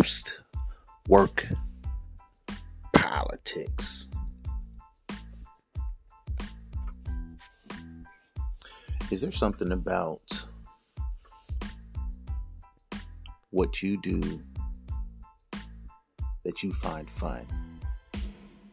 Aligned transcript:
post 0.00 0.40
work 1.08 1.46
politics. 2.94 4.08
Is 9.10 9.20
there 9.20 9.30
something 9.30 9.72
about 9.72 10.46
what 13.50 13.82
you 13.82 14.00
do 14.00 14.42
that 16.44 16.62
you 16.62 16.72
find 16.72 17.10
fun? 17.10 17.44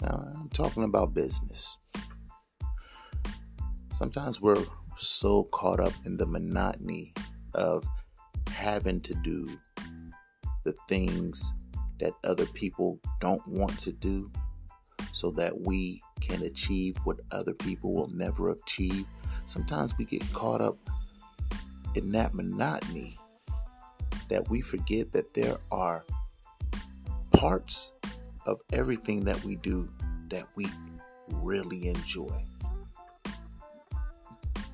Now, 0.00 0.26
I'm 0.34 0.48
talking 0.54 0.84
about 0.84 1.12
business. 1.12 1.76
Sometimes 3.92 4.40
we're 4.40 4.64
so 4.96 5.44
caught 5.52 5.80
up 5.80 5.92
in 6.06 6.16
the 6.16 6.24
monotony 6.24 7.12
of 7.52 7.84
having 8.48 9.02
to 9.02 9.12
do 9.16 9.58
the 10.64 10.74
things 10.88 11.54
that 11.98 12.12
other 12.24 12.46
people 12.46 12.98
don't 13.20 13.46
want 13.46 13.78
to 13.82 13.92
do 13.92 14.30
so 15.12 15.30
that 15.30 15.60
we 15.60 16.00
can 16.20 16.42
achieve 16.42 16.96
what 17.04 17.20
other 17.30 17.54
people 17.54 17.94
will 17.94 18.10
never 18.10 18.50
achieve 18.50 19.06
sometimes 19.44 19.96
we 19.98 20.04
get 20.04 20.22
caught 20.32 20.60
up 20.60 20.76
in 21.94 22.12
that 22.12 22.34
monotony 22.34 23.16
that 24.28 24.48
we 24.48 24.60
forget 24.60 25.10
that 25.12 25.34
there 25.34 25.56
are 25.72 26.04
parts 27.32 27.92
of 28.46 28.60
everything 28.72 29.24
that 29.24 29.42
we 29.44 29.56
do 29.56 29.90
that 30.28 30.46
we 30.54 30.66
really 31.28 31.88
enjoy. 31.88 32.44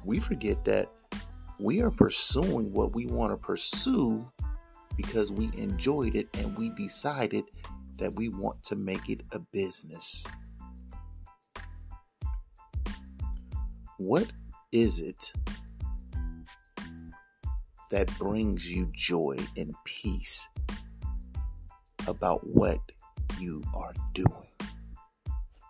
We 0.05 0.21
forget 0.21 0.65
that 0.67 0.91
we 1.59 1.81
are 1.81 1.91
pursuing 1.91 2.73
what 2.73 2.95
we 2.95 3.07
want 3.07 3.33
to 3.33 3.37
pursue 3.37 4.31
because 4.97 5.31
we 5.31 5.51
enjoyed 5.57 6.17
it 6.17 6.29
and 6.35 6.57
we 6.57 6.71
decided 6.71 7.45
that 7.97 8.15
we 8.15 8.29
want 8.29 8.63
to 8.65 8.77
make 8.77 9.09
it 9.09 9.21
a 9.33 9.39
business. 9.39 10.27
What 13.99 14.31
is 14.73 15.01
it 15.01 15.33
that 17.91 18.07
brings 18.19 18.71
you 18.71 18.91
joy 18.93 19.37
and 19.57 19.75
peace 19.85 20.49
about 22.07 22.47
what 22.47 22.79
you 23.39 23.63
are 23.75 23.95
doing 24.13 24.51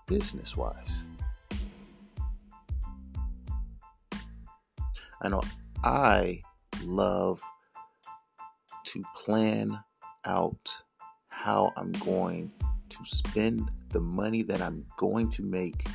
business 0.07 0.57
wise? 0.57 1.03
I 5.23 5.29
know 5.29 5.43
I 5.85 6.43
love 6.83 7.41
to 8.97 9.05
plan 9.15 9.79
out 10.25 10.71
how 11.29 11.73
I'm 11.77 11.93
going 11.93 12.53
to 12.89 12.99
spend 13.05 13.71
the 13.91 14.01
money 14.01 14.43
that 14.43 14.61
I'm 14.63 14.87
going 14.97 15.29
to 15.31 15.43
make 15.43 15.87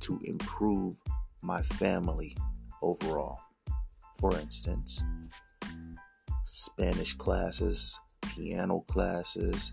to 0.00 0.18
improve 0.24 1.00
my 1.42 1.62
family 1.62 2.36
overall. 2.82 3.38
For 4.18 4.36
instance, 4.38 5.02
Spanish 6.44 7.14
classes, 7.14 7.98
piano 8.34 8.80
classes, 8.88 9.72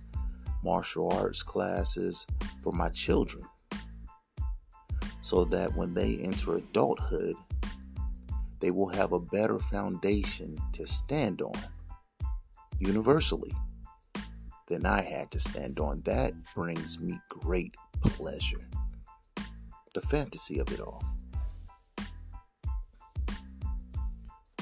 martial 0.63 1.11
arts 1.11 1.43
classes 1.43 2.25
for 2.63 2.71
my 2.71 2.89
children. 2.89 3.43
So 5.21 5.43
that 5.45 5.75
when 5.75 5.93
they 5.93 6.17
enter 6.17 6.55
adulthood, 6.55 7.35
they 8.59 8.71
will 8.71 8.87
have 8.87 9.11
a 9.11 9.19
better 9.19 9.59
foundation 9.59 10.57
to 10.73 10.87
stand 10.87 11.41
on 11.41 11.53
universally 12.79 13.53
Then 14.67 14.85
I 14.85 15.01
had 15.01 15.31
to 15.31 15.39
stand 15.39 15.79
on. 15.79 16.01
That 16.01 16.33
brings 16.53 16.99
me 16.99 17.17
great 17.29 17.75
pleasure. 18.01 18.67
The 19.93 20.01
fantasy 20.01 20.59
of 20.59 20.71
it 20.73 20.81
all. 20.81 21.03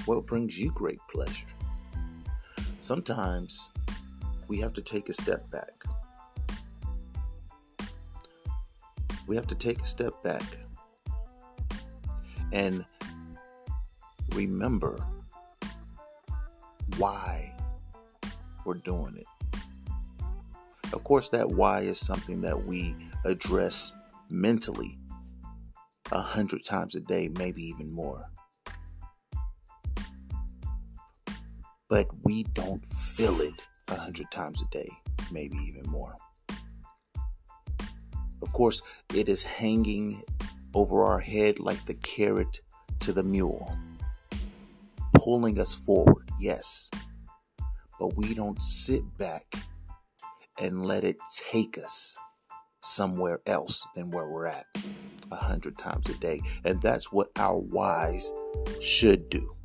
What 0.05 0.27
brings 0.27 0.59
you 0.59 0.71
great 0.71 0.99
pleasure? 1.09 1.47
Sometimes 2.81 3.71
we 4.47 4.59
have 4.59 4.73
to 4.73 4.81
take 4.83 5.09
a 5.09 5.13
step 5.13 5.49
back. 5.49 5.83
We 9.27 9.35
have 9.35 9.47
to 9.47 9.55
take 9.55 9.81
a 9.81 9.85
step 9.85 10.21
back 10.21 10.43
and 12.53 12.85
remember 14.35 15.03
why 16.97 17.55
we're 18.65 18.75
doing 18.75 19.17
it. 19.17 19.59
Of 20.93 21.03
course, 21.03 21.29
that 21.29 21.49
why 21.49 21.81
is 21.81 21.99
something 21.99 22.41
that 22.41 22.65
we 22.65 22.95
address 23.25 23.93
mentally 24.29 24.97
a 26.11 26.19
hundred 26.19 26.63
times 26.63 26.95
a 26.95 26.99
day, 26.99 27.29
maybe 27.29 27.63
even 27.63 27.91
more. 27.93 28.29
but 31.89 32.07
we 32.23 32.43
don't 32.43 32.85
feel 32.85 33.39
it 33.41 33.53
a 33.87 33.95
hundred 33.95 34.29
times 34.31 34.61
a 34.61 34.65
day, 34.65 34.89
maybe 35.31 35.55
even 35.57 35.89
more. 35.89 36.15
Of 38.41 38.51
course, 38.53 38.81
it 39.13 39.29
is 39.29 39.41
hanging 39.43 40.21
over 40.73 41.03
our 41.03 41.19
head 41.19 41.59
like 41.59 41.85
the 41.85 41.93
carrot 41.95 42.59
to 42.99 43.13
the 43.13 43.23
mule, 43.23 43.77
pulling 45.13 45.59
us 45.59 45.73
forward, 45.73 46.29
yes, 46.39 46.89
but 47.99 48.15
we 48.15 48.33
don't 48.33 48.61
sit 48.61 49.01
back 49.17 49.55
and 50.59 50.85
let 50.85 51.03
it 51.03 51.17
take 51.51 51.77
us 51.77 52.15
somewhere 52.81 53.41
else 53.45 53.87
than 53.95 54.11
where 54.11 54.29
we're 54.29 54.47
at 54.47 54.65
a 55.31 55.35
hundred 55.35 55.77
times 55.77 56.07
a 56.09 56.17
day. 56.19 56.39
And 56.63 56.81
that's 56.81 57.11
what 57.11 57.29
our 57.35 57.57
wise 57.57 58.31
should 58.79 59.29
do 59.29 59.55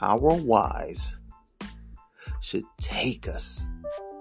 our 0.00 0.34
wise 0.34 1.16
should 2.40 2.64
take 2.80 3.26
us 3.28 3.66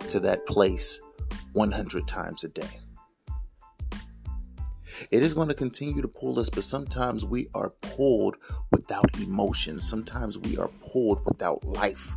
to 0.07 0.19
that 0.21 0.45
place 0.47 0.99
100 1.53 2.07
times 2.07 2.43
a 2.43 2.47
day. 2.47 2.79
It 5.11 5.21
is 5.21 5.35
going 5.35 5.49
to 5.49 5.53
continue 5.53 6.01
to 6.01 6.07
pull 6.07 6.39
us, 6.39 6.49
but 6.49 6.63
sometimes 6.63 7.23
we 7.23 7.47
are 7.53 7.69
pulled 7.81 8.37
without 8.71 9.21
emotion. 9.21 9.79
Sometimes 9.79 10.37
we 10.37 10.57
are 10.57 10.69
pulled 10.81 11.23
without 11.25 11.63
life. 11.63 12.15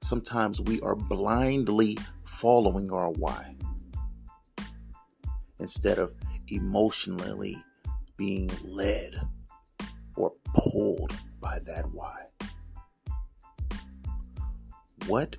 Sometimes 0.00 0.60
we 0.60 0.80
are 0.80 0.94
blindly 0.94 1.98
following 2.24 2.92
our 2.92 3.10
why 3.10 3.54
instead 5.58 5.98
of 5.98 6.14
emotionally 6.48 7.56
being 8.16 8.50
led 8.64 9.20
or 10.16 10.32
pulled 10.54 11.12
by 11.40 11.58
that 11.66 11.84
why. 11.92 12.14
What 15.06 15.36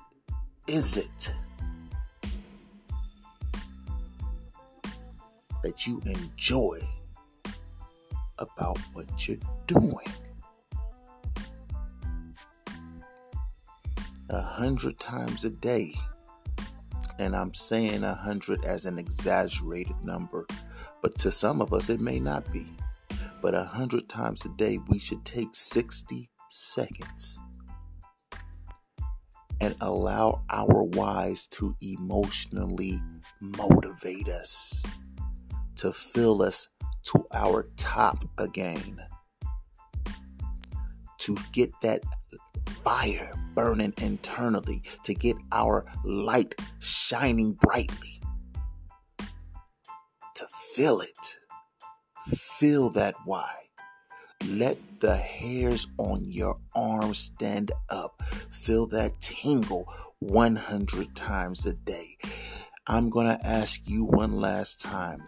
is 0.67 0.97
it 0.97 1.33
that 5.63 5.87
you 5.87 6.01
enjoy 6.05 6.79
about 8.37 8.77
what 8.93 9.27
you're 9.27 9.37
doing? 9.67 10.07
A 14.31 14.41
hundred 14.41 14.99
times 14.99 15.43
a 15.43 15.49
day, 15.49 15.93
and 17.17 17.35
I'm 17.35 17.53
saying 17.53 18.03
a 18.03 18.13
hundred 18.13 18.63
as 18.63 18.85
an 18.85 18.99
exaggerated 18.99 19.95
number, 20.03 20.45
but 21.01 21.17
to 21.19 21.31
some 21.31 21.61
of 21.61 21.73
us 21.73 21.89
it 21.89 21.99
may 21.99 22.19
not 22.19 22.51
be. 22.53 22.67
But 23.41 23.55
a 23.55 23.63
hundred 23.63 24.07
times 24.07 24.45
a 24.45 24.49
day, 24.49 24.77
we 24.87 24.99
should 24.99 25.25
take 25.25 25.49
60 25.53 26.29
seconds 26.49 27.39
and 29.61 29.75
allow 29.81 30.43
our 30.49 30.83
whys 30.83 31.47
to 31.47 31.73
emotionally 31.81 32.99
motivate 33.41 34.29
us, 34.29 34.85
to 35.77 35.91
fill 35.91 36.43
us 36.43 36.69
to 37.03 37.25
our 37.33 37.69
top 37.77 38.23
again, 38.37 39.01
to 41.19 41.37
get 41.51 41.71
that 41.81 42.03
fire 42.83 43.33
burning 43.55 43.93
internally, 43.97 44.81
to 45.03 45.13
get 45.13 45.35
our 45.51 45.85
light 46.03 46.55
shining 46.79 47.53
brightly, 47.53 48.21
to 50.35 50.45
fill 50.75 51.01
it 51.01 51.39
Feel 52.35 52.91
that 52.91 53.15
why. 53.25 53.49
Let 54.47 54.77
the 54.99 55.15
hairs 55.15 55.87
on 55.97 56.25
your 56.27 56.57
arm 56.75 57.13
stand 57.13 57.71
up. 57.89 58.21
Feel 58.51 58.85
that 58.87 59.19
tingle 59.19 59.91
100 60.19 61.15
times 61.15 61.65
a 61.65 61.73
day. 61.73 62.17
I'm 62.85 63.09
going 63.09 63.27
to 63.27 63.45
ask 63.45 63.89
you 63.89 64.05
one 64.05 64.33
last 64.33 64.81
time 64.81 65.23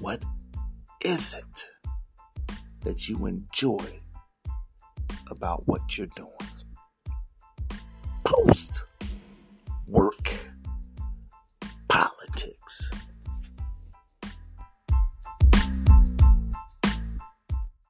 what 0.00 0.24
is 1.04 1.34
it 1.34 1.66
that 2.82 3.08
you 3.08 3.26
enjoy 3.26 4.00
about 5.32 5.66
what 5.66 5.98
you're 5.98 6.06
doing. 6.14 6.28
Post 8.24 8.84
work 9.88 10.21